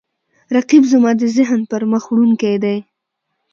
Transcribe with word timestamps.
رقیب 0.55 0.83
زما 0.91 1.11
د 1.19 1.23
ذهن 1.37 1.59
پرمخ 1.71 2.03
وړونکی 2.07 2.55
دی 2.63 2.77